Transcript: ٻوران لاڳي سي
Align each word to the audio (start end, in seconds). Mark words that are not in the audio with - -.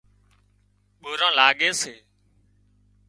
ٻوران 1.01 1.33
لاڳي 1.39 1.69
سي 1.81 1.93